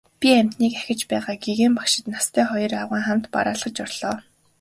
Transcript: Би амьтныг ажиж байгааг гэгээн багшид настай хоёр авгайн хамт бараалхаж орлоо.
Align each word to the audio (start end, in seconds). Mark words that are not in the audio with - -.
Би 0.19 0.27
амьтныг 0.39 0.73
ажиж 0.81 1.01
байгааг 1.09 1.39
гэгээн 1.45 1.73
багшид 1.79 2.05
настай 2.13 2.45
хоёр 2.51 2.71
авгайн 2.81 3.05
хамт 3.07 3.25
бараалхаж 3.33 3.75
орлоо. 3.85 4.15